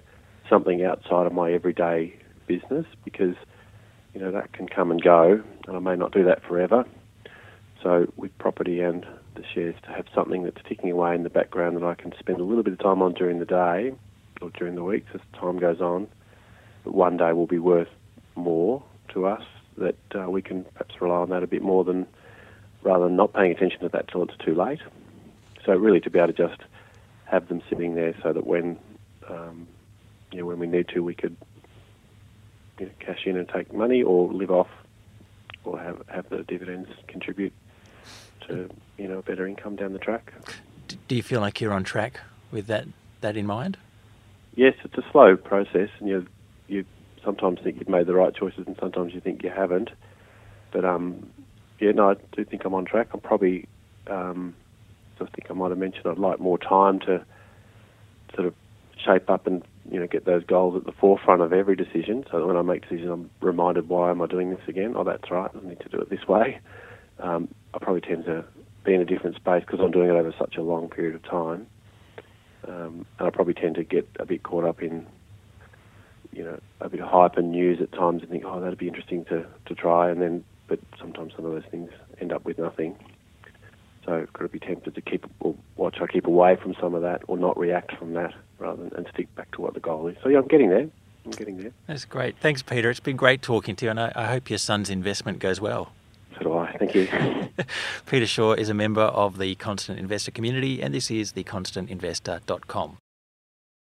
something 0.49 0.83
outside 0.83 1.25
of 1.25 1.33
my 1.33 1.51
everyday 1.51 2.13
business 2.47 2.85
because, 3.03 3.35
you 4.13 4.21
know, 4.21 4.31
that 4.31 4.53
can 4.53 4.67
come 4.67 4.91
and 4.91 5.01
go, 5.01 5.41
and 5.67 5.75
I 5.75 5.79
may 5.79 5.95
not 5.95 6.11
do 6.11 6.23
that 6.25 6.43
forever. 6.43 6.85
So 7.81 8.11
with 8.15 8.35
property 8.37 8.81
and 8.81 9.05
the 9.35 9.43
shares, 9.53 9.75
to 9.83 9.89
have 9.89 10.05
something 10.13 10.43
that's 10.43 10.61
ticking 10.67 10.91
away 10.91 11.13
in 11.13 11.23
the 11.23 11.29
background 11.29 11.77
that 11.77 11.83
I 11.83 11.95
can 11.95 12.13
spend 12.17 12.39
a 12.39 12.43
little 12.43 12.63
bit 12.63 12.73
of 12.73 12.79
time 12.79 13.01
on 13.01 13.13
during 13.13 13.39
the 13.39 13.45
day 13.45 13.93
or 14.41 14.49
during 14.51 14.75
the 14.75 14.83
week 14.83 15.05
as 15.13 15.21
time 15.39 15.59
goes 15.59 15.81
on, 15.81 16.07
but 16.83 16.93
one 16.93 17.17
day 17.17 17.31
will 17.33 17.47
be 17.47 17.59
worth 17.59 17.89
more 18.35 18.83
to 19.13 19.25
us 19.25 19.43
that 19.77 19.97
uh, 20.15 20.29
we 20.29 20.41
can 20.41 20.63
perhaps 20.63 20.95
rely 21.01 21.17
on 21.17 21.29
that 21.29 21.43
a 21.43 21.47
bit 21.47 21.61
more 21.61 21.83
than 21.83 22.07
rather 22.85 23.05
than 23.05 23.17
not 23.17 23.33
paying 23.33 23.51
attention 23.51 23.81
to 23.81 23.89
that 23.89 24.07
till 24.07 24.23
it's 24.23 24.37
too 24.37 24.55
late. 24.55 24.79
So 25.65 25.73
really 25.73 25.99
to 26.01 26.09
be 26.09 26.19
able 26.19 26.31
to 26.31 26.33
just 26.33 26.61
have 27.25 27.49
them 27.49 27.61
sitting 27.69 27.95
there 27.95 28.15
so 28.21 28.31
that 28.31 28.45
when 28.45 28.77
um, 29.27 29.67
you 30.31 30.39
know, 30.39 30.45
when 30.45 30.59
we 30.59 30.67
need 30.67 30.87
to, 30.89 31.01
we 31.01 31.15
could 31.15 31.35
you 32.79 32.85
know, 32.85 32.91
cash 32.99 33.25
in 33.25 33.37
and 33.37 33.47
take 33.49 33.73
money, 33.73 34.03
or 34.03 34.31
live 34.31 34.51
off, 34.51 34.69
or 35.63 35.79
have 35.79 36.01
have 36.07 36.29
the 36.29 36.43
dividends 36.43 36.89
contribute 37.07 37.53
to 38.47 38.69
you 38.97 39.07
know 39.07 39.19
a 39.19 39.23
better 39.23 39.47
income 39.47 39.75
down 39.75 39.93
the 39.93 39.99
track. 39.99 40.33
Do 41.07 41.15
you 41.15 41.23
feel 41.23 41.41
like 41.41 41.61
you're 41.61 41.73
on 41.73 41.83
track 41.83 42.19
with 42.51 42.67
that 42.67 42.85
that 43.21 43.37
in 43.37 43.45
mind? 43.45 43.77
Yes, 44.55 44.75
it's 44.83 44.97
a 44.97 45.11
slow 45.11 45.35
process, 45.35 45.89
and 45.99 46.09
you 46.09 46.27
you 46.67 46.85
sometimes 47.23 47.59
think 47.61 47.79
you've 47.79 47.89
made 47.89 48.07
the 48.07 48.13
right 48.13 48.35
choices, 48.35 48.67
and 48.67 48.75
sometimes 48.79 49.13
you 49.13 49.21
think 49.21 49.43
you 49.43 49.49
haven't. 49.49 49.89
But 50.71 50.85
um, 50.85 51.29
yeah, 51.79 51.91
no, 51.91 52.11
I 52.11 52.15
do 52.35 52.45
think 52.45 52.65
I'm 52.65 52.73
on 52.73 52.85
track. 52.85 53.09
I'm 53.13 53.19
probably, 53.19 53.67
um, 54.07 54.55
I 55.15 55.25
think 55.25 55.49
I 55.49 55.53
might 55.53 55.69
have 55.69 55.77
mentioned 55.77 56.05
I'd 56.05 56.17
like 56.17 56.39
more 56.39 56.57
time 56.57 56.99
to 57.01 57.25
sort 58.33 58.47
of 58.47 58.53
shape 58.97 59.29
up 59.29 59.45
and 59.45 59.63
you 59.91 59.99
know 59.99 60.07
get 60.07 60.25
those 60.25 60.43
goals 60.43 60.75
at 60.75 60.85
the 60.85 60.91
forefront 60.91 61.41
of 61.41 61.53
every 61.53 61.75
decision. 61.75 62.25
So 62.31 62.39
that 62.39 62.47
when 62.47 62.57
I 62.57 62.61
make 62.61 62.83
decisions, 62.83 63.09
I'm 63.09 63.29
reminded 63.41 63.89
why 63.89 64.09
am 64.09 64.21
I 64.21 64.27
doing 64.27 64.49
this 64.49 64.67
again? 64.67 64.93
Oh, 64.95 65.03
that's 65.03 65.29
right. 65.29 65.51
I 65.53 65.67
need 65.67 65.79
to 65.81 65.89
do 65.89 65.99
it 65.99 66.09
this 66.09 66.27
way. 66.27 66.59
Um, 67.19 67.47
I 67.73 67.79
probably 67.79 68.01
tend 68.01 68.25
to 68.25 68.45
be 68.83 68.93
in 68.93 69.01
a 69.01 69.05
different 69.05 69.35
space 69.35 69.63
because 69.65 69.79
I'm 69.79 69.91
doing 69.91 70.09
it 70.09 70.13
over 70.13 70.33
such 70.37 70.55
a 70.57 70.61
long 70.61 70.89
period 70.89 71.15
of 71.15 71.23
time, 71.23 71.67
um, 72.67 73.05
and 73.19 73.27
I 73.27 73.29
probably 73.29 73.53
tend 73.53 73.75
to 73.75 73.83
get 73.83 74.07
a 74.19 74.25
bit 74.25 74.43
caught 74.43 74.65
up 74.65 74.81
in 74.81 75.05
you 76.31 76.43
know 76.43 76.59
a 76.81 76.89
bit 76.89 76.99
of 76.99 77.07
hype 77.07 77.37
and 77.37 77.51
news 77.51 77.79
at 77.81 77.91
times 77.91 78.21
and 78.21 78.29
think, 78.29 78.43
oh, 78.45 78.59
that'd 78.59 78.77
be 78.77 78.87
interesting 78.87 79.25
to 79.25 79.45
to 79.65 79.75
try, 79.75 80.09
and 80.09 80.21
then 80.21 80.43
but 80.67 80.79
sometimes 80.99 81.33
some 81.35 81.45
of 81.45 81.51
those 81.51 81.69
things 81.69 81.91
end 82.19 82.31
up 82.31 82.45
with 82.45 82.57
nothing. 82.57 82.95
So 84.05 84.25
got 84.33 84.41
to 84.41 84.47
be 84.47 84.59
tempted 84.59 84.93
to 84.93 85.01
keep 85.01 85.25
or 85.39 85.55
watch 85.77 85.97
I 85.99 86.07
keep 86.07 86.27
away 86.27 86.55
from 86.55 86.75
some 86.79 86.93
of 86.93 87.01
that 87.01 87.23
or 87.27 87.37
not 87.37 87.57
react 87.57 87.97
from 87.97 88.13
that 88.13 88.33
rather 88.59 88.83
than 88.83 88.93
and 88.95 89.07
stick 89.13 89.33
back 89.35 89.51
to 89.51 89.61
what 89.61 89.73
the 89.73 89.79
goal 89.79 90.07
is. 90.07 90.15
So 90.21 90.29
yeah, 90.29 90.37
I'm 90.37 90.47
getting 90.47 90.69
there. 90.69 90.87
I'm 91.25 91.31
getting 91.31 91.57
there. 91.57 91.71
That's 91.87 92.05
great. 92.05 92.37
Thanks, 92.37 92.61
Peter. 92.61 92.91
It's 92.91 92.99
been 92.99 93.15
great 93.15 93.41
talking 93.41 93.75
to 93.77 93.85
you, 93.85 93.91
and 93.91 93.99
I, 93.99 94.11
I 94.15 94.25
hope 94.27 94.49
your 94.49 94.59
son's 94.59 94.91
investment 94.91 95.39
goes 95.39 95.59
well. 95.59 95.91
So 96.37 96.43
do 96.43 96.57
I. 96.57 96.75
Thank 96.77 96.93
you. 96.93 97.07
Peter 98.05 98.27
Shaw 98.27 98.53
is 98.53 98.69
a 98.69 98.73
member 98.73 99.01
of 99.01 99.39
the 99.39 99.55
Constant 99.55 99.97
Investor 99.97 100.31
community, 100.31 100.83
and 100.83 100.93
this 100.93 101.09
is 101.09 101.33
theconstantinvestor.com. 101.33 102.97